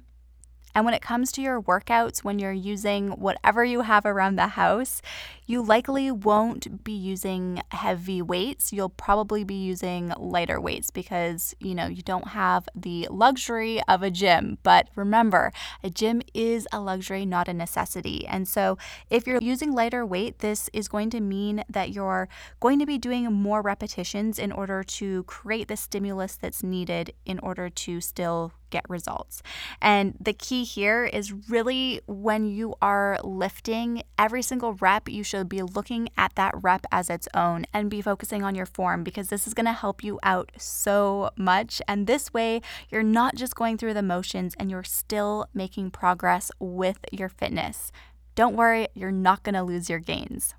And 0.74 0.84
when 0.84 0.94
it 0.94 1.02
comes 1.02 1.32
to 1.32 1.42
your 1.42 1.60
workouts, 1.60 2.22
when 2.24 2.38
you're 2.38 2.52
using 2.52 3.10
whatever 3.10 3.64
you 3.64 3.82
have 3.82 4.06
around 4.06 4.36
the 4.36 4.48
house, 4.48 5.02
you 5.46 5.62
likely 5.62 6.10
won't 6.10 6.84
be 6.84 6.92
using 6.92 7.60
heavy 7.72 8.22
weights. 8.22 8.72
You'll 8.72 8.88
probably 8.88 9.42
be 9.42 9.54
using 9.54 10.12
lighter 10.16 10.60
weights 10.60 10.90
because, 10.90 11.54
you 11.58 11.74
know, 11.74 11.86
you 11.86 12.02
don't 12.02 12.28
have 12.28 12.68
the 12.74 13.08
luxury 13.10 13.82
of 13.88 14.02
a 14.02 14.10
gym. 14.10 14.58
But 14.62 14.88
remember, 14.94 15.52
a 15.82 15.90
gym 15.90 16.22
is 16.34 16.68
a 16.72 16.80
luxury, 16.80 17.26
not 17.26 17.48
a 17.48 17.54
necessity. 17.54 18.26
And 18.26 18.46
so 18.46 18.78
if 19.10 19.26
you're 19.26 19.40
using 19.42 19.72
lighter 19.72 20.06
weight, 20.06 20.38
this 20.38 20.70
is 20.72 20.86
going 20.86 21.10
to 21.10 21.20
mean 21.20 21.64
that 21.68 21.90
you're 21.90 22.28
going 22.60 22.78
to 22.78 22.86
be 22.86 22.98
doing 22.98 23.32
more 23.32 23.60
repetitions 23.60 24.38
in 24.38 24.52
order 24.52 24.84
to 24.84 25.24
create 25.24 25.68
the 25.68 25.76
stimulus 25.76 26.36
that's 26.36 26.62
needed 26.62 27.12
in 27.26 27.38
order 27.40 27.68
to 27.68 28.00
still 28.00 28.52
get 28.70 28.88
results. 28.88 29.42
And 29.80 30.14
the 30.20 30.32
key 30.32 30.64
here 30.64 31.04
is 31.04 31.32
really 31.48 32.00
when 32.06 32.46
you 32.46 32.74
are 32.80 33.18
lifting 33.22 34.02
every 34.18 34.42
single 34.42 34.74
rep, 34.74 35.08
you 35.08 35.22
should 35.22 35.48
be 35.48 35.62
looking 35.62 36.08
at 36.16 36.34
that 36.36 36.54
rep 36.62 36.86
as 36.90 37.10
its 37.10 37.28
own 37.34 37.66
and 37.72 37.90
be 37.90 38.00
focusing 38.00 38.42
on 38.42 38.54
your 38.54 38.66
form 38.66 39.04
because 39.04 39.28
this 39.28 39.46
is 39.46 39.54
going 39.54 39.66
to 39.66 39.72
help 39.72 40.02
you 40.02 40.18
out 40.22 40.52
so 40.56 41.30
much. 41.36 41.82
And 41.86 42.06
this 42.06 42.32
way, 42.32 42.62
you're 42.88 43.02
not 43.02 43.34
just 43.34 43.54
going 43.54 43.76
through 43.78 43.94
the 43.94 44.02
motions 44.02 44.54
and 44.58 44.70
you're 44.70 44.82
still 44.84 45.46
making 45.54 45.90
progress 45.90 46.50
with 46.58 46.98
your 47.12 47.28
fitness. 47.28 47.92
Don't 48.34 48.56
worry, 48.56 48.88
you're 48.94 49.10
not 49.10 49.42
going 49.42 49.54
to 49.54 49.62
lose 49.62 49.90
your 49.90 49.98
gains. 49.98 50.54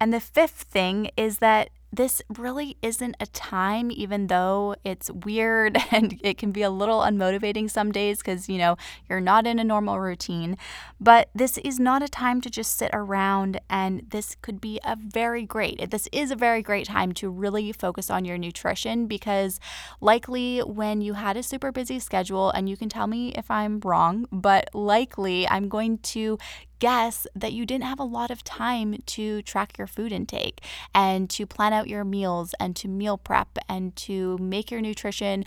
And 0.00 0.12
the 0.12 0.20
fifth 0.20 0.62
thing 0.62 1.10
is 1.16 1.38
that 1.38 1.70
this 1.92 2.22
really 2.38 2.76
isn't 2.80 3.16
a 3.20 3.26
time, 3.26 3.90
even 3.90 4.28
though 4.28 4.74
it's 4.82 5.10
weird 5.10 5.76
and 5.90 6.18
it 6.22 6.38
can 6.38 6.50
be 6.50 6.62
a 6.62 6.70
little 6.70 7.00
unmotivating 7.00 7.70
some 7.70 7.92
days 7.92 8.18
because, 8.18 8.48
you 8.48 8.58
know, 8.58 8.76
you're 9.08 9.20
not 9.20 9.46
in 9.46 9.58
a 9.58 9.64
normal 9.64 10.00
routine. 10.00 10.56
But 11.00 11.28
this 11.34 11.58
is 11.58 11.78
not 11.78 12.02
a 12.02 12.08
time 12.08 12.40
to 12.40 12.50
just 12.50 12.76
sit 12.76 12.90
around, 12.92 13.60
and 13.68 14.06
this 14.08 14.36
could 14.40 14.60
be 14.60 14.80
a 14.84 14.96
very 14.96 15.44
great, 15.44 15.90
this 15.90 16.08
is 16.12 16.30
a 16.30 16.36
very 16.36 16.62
great 16.62 16.86
time 16.86 17.12
to 17.14 17.28
really 17.28 17.72
focus 17.72 18.08
on 18.08 18.24
your 18.24 18.38
nutrition 18.38 19.06
because 19.06 19.60
likely 20.00 20.60
when 20.60 21.00
you 21.00 21.14
had 21.14 21.36
a 21.36 21.42
super 21.42 21.72
busy 21.72 21.98
schedule, 21.98 22.50
and 22.50 22.68
you 22.68 22.76
can 22.76 22.88
tell 22.88 23.06
me 23.06 23.32
if 23.34 23.50
I'm 23.50 23.80
wrong, 23.80 24.26
but 24.32 24.74
likely 24.74 25.46
I'm 25.48 25.68
going 25.68 25.98
to 25.98 26.38
guess 26.82 27.28
that 27.36 27.52
you 27.52 27.64
didn't 27.64 27.84
have 27.84 28.00
a 28.00 28.04
lot 28.04 28.28
of 28.28 28.42
time 28.42 28.96
to 29.06 29.40
track 29.42 29.78
your 29.78 29.86
food 29.86 30.10
intake 30.10 30.60
and 30.92 31.30
to 31.30 31.46
plan 31.46 31.72
out 31.72 31.86
your 31.86 32.02
meals 32.02 32.56
and 32.58 32.74
to 32.74 32.88
meal 32.88 33.16
prep 33.16 33.56
and 33.68 33.94
to 33.94 34.36
make 34.38 34.68
your 34.68 34.80
nutrition 34.80 35.44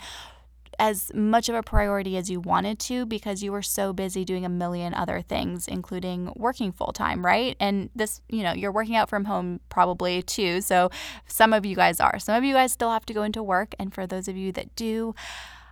as 0.78 1.12
much 1.14 1.50
of 1.50 1.54
a 1.54 1.62
priority 1.62 2.16
as 2.16 2.30
you 2.30 2.40
wanted 2.40 2.78
to 2.78 3.04
because 3.04 3.42
you 3.42 3.52
were 3.52 3.60
so 3.60 3.92
busy 3.92 4.24
doing 4.24 4.46
a 4.46 4.48
million 4.48 4.94
other 4.94 5.20
things, 5.20 5.68
including 5.68 6.32
working 6.36 6.72
full 6.72 6.90
time, 6.90 7.22
right? 7.22 7.54
And 7.60 7.90
this, 7.94 8.22
you 8.30 8.42
know, 8.42 8.54
you're 8.54 8.72
working 8.72 8.96
out 8.96 9.10
from 9.10 9.26
home 9.26 9.60
probably 9.68 10.22
too. 10.22 10.62
So 10.62 10.90
some 11.26 11.52
of 11.52 11.66
you 11.66 11.76
guys 11.76 12.00
are. 12.00 12.18
Some 12.18 12.34
of 12.34 12.44
you 12.44 12.54
guys 12.54 12.72
still 12.72 12.90
have 12.90 13.04
to 13.04 13.12
go 13.12 13.22
into 13.22 13.42
work. 13.42 13.74
And 13.78 13.92
for 13.92 14.06
those 14.06 14.26
of 14.26 14.38
you 14.38 14.52
that 14.52 14.74
do, 14.74 15.14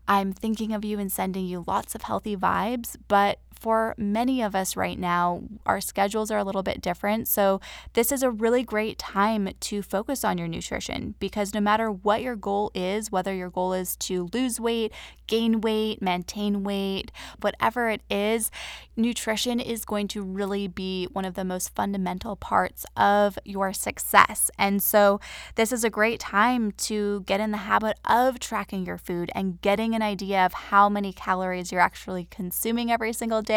I'm 0.07 0.35
thinking 0.35 0.75
of 0.75 0.85
you 0.85 0.99
and 0.99 1.11
sending 1.11 1.47
you 1.47 1.65
lots 1.67 1.95
of 1.95 2.03
healthy 2.03 2.37
vibes. 2.37 2.97
But 3.09 3.39
for 3.65 3.95
many 3.97 4.43
of 4.43 4.55
us 4.55 4.77
right 4.77 4.99
now, 4.99 5.41
our 5.65 5.81
schedules 5.81 6.31
are 6.31 6.37
a 6.37 6.45
little 6.45 6.63
bit 6.63 6.83
different. 6.83 7.27
So, 7.27 7.63
this 7.95 8.13
is 8.13 8.23
a 8.23 8.31
really 8.31 8.63
great 8.63 8.99
time 8.99 9.49
to 9.59 9.81
focus 9.81 10.23
on 10.23 10.37
your 10.37 10.49
nutrition 10.49 11.15
because 11.19 11.55
no 11.55 11.63
matter 11.63 11.91
what 11.91 12.21
your 12.21 12.37
goal 12.37 12.71
is, 12.75 13.11
whether 13.11 13.33
your 13.33 13.49
goal 13.49 13.73
is 13.73 13.97
to 13.97 14.29
lose 14.35 14.61
weight, 14.61 14.93
gain 15.27 15.63
weight, 15.63 16.03
maintain 16.03 16.63
weight, 16.63 17.11
whatever 17.41 17.89
it 17.89 18.03
is, 18.11 18.51
nutrition 18.99 19.61
is 19.61 19.87
going 19.87 20.09
to 20.09 20.23
really 20.23 20.69
be 20.69 21.07
one 21.15 21.25
of 21.25 21.33
the 21.33 21.43
most 21.43 21.75
fundamental 21.75 22.37
parts 22.37 22.85
of 22.99 23.39
your 23.47 23.73
success. 23.73 24.51
And 24.59 24.83
so, 24.83 25.21
this 25.55 25.73
is 25.73 25.85
a 25.85 25.91
great 25.91 26.21
time 26.21 26.73
to 26.73 27.23
get 27.23 27.41
in 27.41 27.51
the 27.51 27.57
habit 27.57 27.99
of 28.05 28.39
tracking 28.39 28.85
your 28.85 28.99
food 28.99 29.31
and 29.35 29.59
getting 29.63 29.95
an 29.95 30.03
idea 30.03 30.45
of 30.45 30.53
how 30.53 30.91
many 30.91 31.15
calories 31.15 31.73
you're 31.73 31.81
actually 31.81 32.29
consuming 32.31 32.93
every 32.93 33.15
single 33.15 33.41
day 33.41 33.54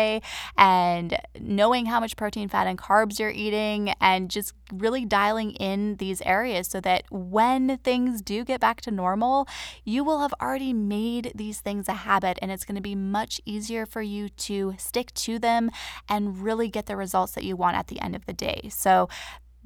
and 0.57 1.17
knowing 1.39 1.87
how 1.87 1.99
much 1.99 2.15
protein, 2.15 2.49
fat, 2.49 2.67
and 2.67 2.77
carbs 2.77 3.19
you're 3.19 3.29
eating 3.29 3.93
and 4.01 4.29
just 4.29 4.53
really 4.73 5.05
dialing 5.05 5.51
in 5.51 5.95
these 5.95 6.21
areas 6.21 6.67
so 6.67 6.81
that 6.81 7.03
when 7.09 7.77
things 7.79 8.21
do 8.21 8.43
get 8.43 8.59
back 8.59 8.81
to 8.81 8.91
normal, 8.91 9.47
you 9.83 10.03
will 10.03 10.19
have 10.19 10.33
already 10.41 10.73
made 10.73 11.31
these 11.35 11.59
things 11.61 11.87
a 11.87 11.93
habit 11.93 12.37
and 12.41 12.51
it's 12.51 12.65
going 12.65 12.75
to 12.75 12.81
be 12.81 12.95
much 12.95 13.39
easier 13.45 13.85
for 13.85 14.01
you 14.01 14.29
to 14.29 14.75
stick 14.77 15.13
to 15.13 15.39
them 15.39 15.69
and 16.09 16.39
really 16.39 16.67
get 16.67 16.85
the 16.85 16.95
results 16.95 17.33
that 17.33 17.43
you 17.43 17.55
want 17.55 17.77
at 17.77 17.87
the 17.87 17.99
end 18.01 18.15
of 18.15 18.25
the 18.25 18.33
day. 18.33 18.69
So, 18.71 19.09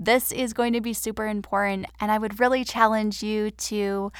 this 0.04 0.32
is 0.32 0.54
going 0.54 0.74
to 0.74 0.82
be 0.82 0.94
super 0.94 1.28
important, 1.28 1.86
and 2.00 2.12
I 2.12 2.18
would 2.18 2.40
really 2.40 2.64
challenge 2.64 3.22
you 3.22 3.52
to 3.52 4.12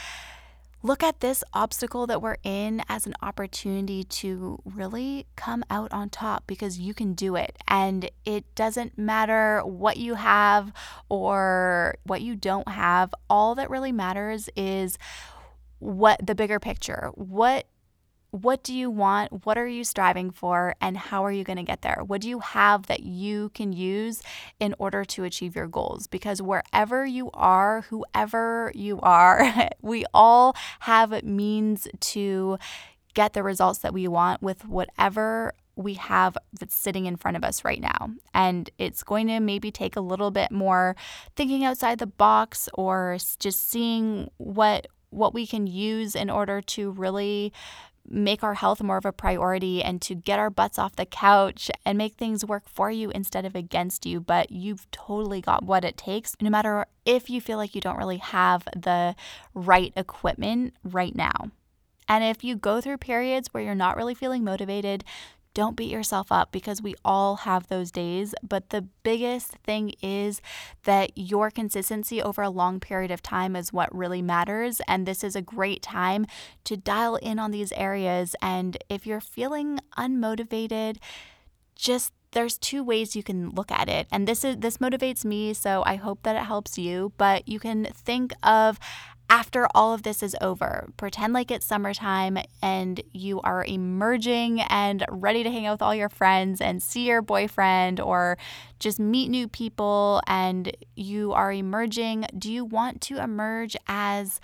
look 0.84 1.04
at 1.04 1.20
this 1.20 1.44
obstacle 1.54 2.08
that 2.08 2.22
we're 2.22 2.38
in 2.44 2.82
as 2.90 3.06
an 3.06 3.14
opportunity 3.22 4.04
to 4.04 4.62
really 4.66 5.28
come 5.36 5.64
out 5.70 5.92
on 5.92 6.10
top 6.10 6.46
because 6.48 6.80
you 6.80 6.94
can 6.94 7.14
do 7.14 7.36
it. 7.36 7.58
And 7.68 8.10
it 8.26 8.54
doesn't 8.56 8.98
matter 8.98 9.62
what 9.64 9.98
you 9.98 10.16
have 10.16 10.72
or 11.10 11.96
what 12.04 12.22
you 12.22 12.36
don't 12.36 12.68
have. 12.68 13.14
All 13.30 13.56
that 13.56 13.70
really 13.70 13.92
matters 13.92 14.50
is 14.56 14.98
what 15.80 16.26
the 16.26 16.36
bigger 16.36 16.60
picture. 16.60 17.12
What 17.16 17.66
what 18.32 18.64
do 18.64 18.74
you 18.74 18.90
want? 18.90 19.46
What 19.46 19.58
are 19.58 19.68
you 19.68 19.84
striving 19.84 20.32
for? 20.32 20.76
And 20.80 20.98
how 20.98 21.26
are 21.26 21.32
you 21.32 21.44
going 21.44 21.58
to 21.58 21.64
get 21.64 21.82
there? 21.82 22.02
What 22.06 22.22
do 22.22 22.30
you 22.30 22.40
have 22.40 22.88
that 22.88 23.02
you 23.02 23.50
can 23.50 23.74
use 23.74 24.22
in 24.60 24.74
order 24.80 25.04
to 25.06 25.26
achieve 25.26 25.56
your 25.56 25.68
goals? 25.68 26.08
Because 26.08 26.42
wherever 26.42 27.06
you 27.06 27.30
are, 27.34 27.82
whoever 27.82 28.72
you 28.74 29.00
are, 29.02 29.70
we 29.82 30.06
all 30.14 30.56
have 30.80 31.24
means 31.24 31.88
to 32.00 32.58
get 33.14 33.34
the 33.34 33.44
results 33.44 33.80
that 33.80 33.94
we 33.94 34.08
want 34.08 34.42
with 34.42 34.66
whatever 34.66 35.54
we 35.76 35.96
have 35.96 36.38
that's 36.60 36.76
sitting 36.76 37.06
in 37.06 37.18
front 37.18 37.36
of 37.36 37.44
us 37.44 37.66
right 37.66 37.82
now. 37.82 38.12
And 38.34 38.70
it's 38.78 39.04
going 39.04 39.28
to 39.28 39.40
maybe 39.42 39.72
take 39.72 39.96
a 39.98 40.02
little 40.02 40.32
bit 40.32 40.52
more 40.52 40.96
thinking 41.36 41.66
outside 41.66 42.00
the 42.00 42.08
box 42.08 42.70
or 42.74 43.18
just 43.40 43.70
seeing 43.70 44.32
what 44.38 44.88
what 45.10 45.34
we 45.34 45.46
can 45.46 45.68
use 45.68 46.16
in 46.16 46.30
order 46.30 46.62
to 46.62 46.92
really 46.92 47.52
make 48.12 48.44
our 48.44 48.56
health 48.56 48.82
more 48.82 48.98
of 48.98 49.06
a 49.06 49.12
priority 49.12 49.84
and 49.84 50.02
to 50.02 50.16
get 50.16 50.40
our 50.40 50.50
butts 50.50 50.78
off 50.78 50.96
the 50.96 51.06
couch 51.06 51.72
and 51.86 51.98
make 51.98 52.16
things 52.16 52.46
work 52.46 52.68
for 52.68 52.92
you 52.92 53.10
instead 53.12 53.46
of 53.46 53.56
against 53.56 54.06
you. 54.06 54.20
But 54.20 54.52
you've 54.52 54.90
totally 54.92 55.42
got 55.42 55.64
what 55.64 55.86
it 55.86 55.98
takes, 55.98 56.36
no 56.42 56.50
matter 56.50 56.86
if 57.06 57.30
you 57.30 57.42
feel 57.42 57.58
like 57.58 57.74
you 57.76 57.82
don't 57.82 57.98
really 57.98 58.18
have 58.18 58.68
the 58.76 59.16
right 59.54 59.94
equipment 59.96 60.74
right 60.84 61.16
now. 61.16 61.52
And 62.08 62.24
if 62.24 62.44
you 62.44 62.56
go 62.56 62.82
through 62.82 62.98
periods 62.98 63.50
where 63.52 63.64
you're 63.64 63.76
not 63.76 63.96
really 63.96 64.16
feeling 64.16 64.44
motivated, 64.44 65.06
don't 65.54 65.76
beat 65.76 65.92
yourself 65.92 66.32
up 66.32 66.52
because 66.52 66.82
we 66.82 66.96
all 67.04 67.38
have 67.38 67.68
those 67.68 67.92
days. 67.92 68.34
But 68.42 68.70
the 68.70 68.84
biggest 69.04 69.52
thing 69.64 69.94
is 70.02 70.42
that 70.84 71.12
your 71.16 71.52
consistency 71.52 72.22
over 72.22 72.42
a 72.42 72.50
long 72.50 72.80
period 72.80 73.12
of 73.12 73.22
time 73.22 73.56
is 73.56 73.74
what 73.74 73.94
really 73.96 74.22
matters. 74.22 74.82
And 74.88 75.06
this 75.06 75.24
is 75.24 75.36
a 75.36 75.42
great 75.42 75.82
time 75.82 76.26
to 76.66 76.78
dial 76.78 77.18
in 77.18 77.40
on 77.40 77.52
these 77.52 77.72
areas. 77.74 78.36
And 78.42 78.78
if 78.90 79.06
you're 79.06 79.22
feeling 79.22 79.80
unmotivated, 79.98 80.98
just 81.76 82.14
there's 82.32 82.58
two 82.58 82.84
ways 82.84 83.16
you 83.16 83.24
can 83.24 83.50
look 83.50 83.72
at 83.72 83.90
it 83.90 84.08
and 84.12 84.28
this 84.28 84.44
is 84.44 84.58
this 84.58 84.78
motivates 84.78 85.26
me 85.26 85.54
so 85.54 85.84
i 85.86 85.96
hope 85.96 86.24
that 86.24 86.36
it 86.36 86.44
helps 86.44 86.78
you 86.78 87.12
but 87.18 87.48
you 87.48 87.60
can 87.60 87.86
think 87.86 88.32
of 88.44 88.80
after 89.32 89.66
all 89.74 89.94
of 89.94 90.04
this 90.04 90.22
is 90.22 90.36
over, 90.42 90.90
pretend 90.98 91.32
like 91.32 91.50
it's 91.52 91.66
summertime 91.66 92.38
and 92.62 93.02
you 93.14 93.40
are 93.46 93.64
emerging 93.64 94.60
and 94.60 95.06
ready 95.10 95.42
to 95.42 95.50
hang 95.50 95.66
out 95.66 95.76
with 95.76 95.82
all 95.82 95.96
your 95.96 96.10
friends 96.10 96.60
and 96.60 96.84
see 96.84 97.08
your 97.08 97.22
boyfriend 97.22 98.02
or 98.02 98.38
just 98.78 99.00
meet 99.00 99.30
new 99.30 99.48
people 99.48 100.22
and 100.28 100.76
you 100.98 101.32
are 101.32 101.54
emerging. 101.54 102.26
Do 102.38 102.52
you 102.52 102.66
want 102.66 103.00
to 103.04 103.24
emerge 103.24 103.78
as 103.88 104.42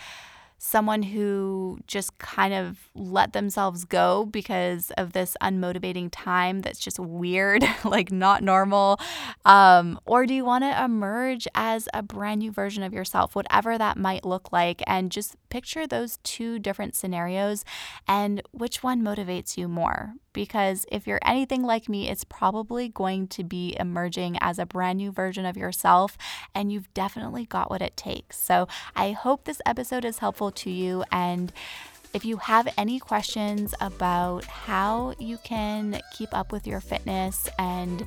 someone 0.58 1.04
who 1.04 1.80
just 1.88 2.18
kind 2.18 2.54
of 2.54 2.90
let 2.96 3.34
themselves 3.34 3.86
go 3.86 4.26
because 4.26 4.92
of 4.98 5.14
this 5.14 5.38
unmotivating 5.42 6.10
time 6.12 6.62
that's 6.62 6.80
just 6.80 7.00
weird, 7.00 7.64
like 7.84 8.12
not 8.12 8.44
normal? 8.44 9.00
Um, 9.46 10.00
or 10.06 10.26
do 10.26 10.34
you 10.34 10.44
want 10.46 10.64
to 10.64 10.84
emerge 10.84 11.48
as 11.54 11.88
a 11.94 12.02
brand 12.02 12.40
new 12.40 12.52
version 12.52 12.84
of 12.84 12.94
yourself, 12.94 13.36
whatever 13.36 13.78
that 13.78 13.98
might 13.98 14.26
look 14.26 14.52
like? 14.52 14.82
And 14.88 15.12
just 15.12 15.36
picture 15.50 15.86
those 15.86 16.18
two 16.24 16.60
different 16.60 16.96
scenarios 16.96 17.64
and 18.08 18.42
which 18.52 18.82
one 18.84 19.02
motivates 19.02 19.58
you 19.58 19.68
more 19.68 20.14
because 20.38 20.86
if 20.92 21.08
you're 21.08 21.20
anything 21.26 21.64
like 21.64 21.90
me, 21.90 22.08
it's 22.08 22.24
probably 22.24 22.90
going 22.90 23.28
to 23.30 23.44
be 23.44 23.76
emerging 23.80 24.38
as 24.40 24.60
a 24.60 24.68
brand 24.68 25.00
new 25.00 25.12
version 25.12 25.48
of 25.48 25.58
yourself, 25.58 26.16
and 26.54 26.72
you've 26.72 26.94
definitely 26.94 27.48
got 27.48 27.72
what 27.72 27.82
it 27.82 27.98
takes. 27.98 28.38
So 28.38 28.68
I 28.96 29.14
hope 29.14 29.46
this 29.46 29.64
episode 29.66 30.06
is 30.06 30.20
helpful 30.20 30.52
to 30.52 30.70
you. 30.70 31.04
And 31.12 31.52
if 32.14 32.24
you 32.24 32.38
have 32.38 32.72
any 32.78 33.00
questions 33.00 33.74
about 33.82 34.46
how 34.46 35.16
you 35.18 35.40
can 35.44 36.00
keep 36.14 36.30
up 36.38 36.52
with 36.52 36.68
your 36.68 36.82
fitness 36.82 37.50
and 37.58 38.06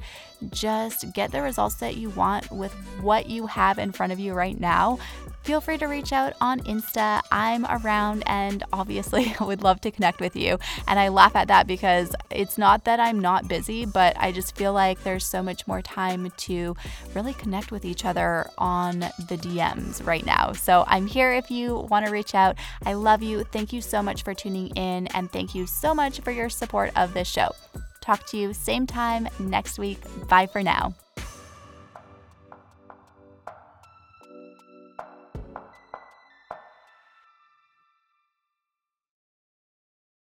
just 0.50 1.12
get 1.12 1.32
the 1.32 1.42
results 1.42 1.76
that 1.76 1.96
you 1.96 2.10
want 2.10 2.50
with 2.50 2.72
what 3.00 3.28
you 3.28 3.46
have 3.46 3.78
in 3.78 3.92
front 3.92 4.12
of 4.12 4.18
you 4.18 4.32
right 4.32 4.58
now, 4.58 4.98
feel 5.42 5.60
free 5.60 5.78
to 5.78 5.86
reach 5.86 6.12
out 6.12 6.32
on 6.40 6.60
Insta. 6.60 7.20
I'm 7.32 7.66
around 7.66 8.22
and 8.26 8.62
obviously 8.72 9.34
I 9.38 9.44
would 9.44 9.62
love 9.62 9.80
to 9.82 9.90
connect 9.90 10.20
with 10.20 10.36
you. 10.36 10.58
And 10.86 10.98
I 10.98 11.08
laugh 11.08 11.34
at 11.34 11.48
that 11.48 11.66
because 11.66 12.14
it's 12.30 12.58
not 12.58 12.84
that 12.84 13.00
I'm 13.00 13.18
not 13.18 13.48
busy, 13.48 13.84
but 13.84 14.16
I 14.18 14.32
just 14.32 14.56
feel 14.56 14.72
like 14.72 15.02
there's 15.02 15.26
so 15.26 15.42
much 15.42 15.66
more 15.66 15.82
time 15.82 16.30
to 16.36 16.76
really 17.14 17.34
connect 17.34 17.72
with 17.72 17.84
each 17.84 18.04
other 18.04 18.48
on 18.58 19.00
the 19.00 19.36
DMs 19.36 20.06
right 20.06 20.24
now. 20.24 20.52
So 20.52 20.84
I'm 20.86 21.06
here 21.06 21.32
if 21.32 21.50
you 21.50 21.76
want 21.90 22.06
to 22.06 22.12
reach 22.12 22.34
out. 22.34 22.56
I 22.84 22.94
love 22.94 23.22
you. 23.22 23.44
Thank 23.44 23.72
you 23.72 23.80
so 23.80 24.02
much 24.02 24.22
for 24.22 24.34
tuning 24.34 24.68
in 24.76 25.06
and 25.08 25.30
thank 25.30 25.54
you 25.54 25.66
so 25.66 25.94
much 25.94 26.20
for 26.20 26.30
your 26.30 26.48
support 26.48 26.90
of 26.96 27.14
this 27.14 27.28
show. 27.28 27.50
Talk 28.10 28.26
to 28.30 28.36
you 28.36 28.52
same 28.52 28.88
time 28.88 29.28
next 29.38 29.78
week. 29.78 30.00
Bye 30.26 30.46
for 30.46 30.64
now. 30.64 30.94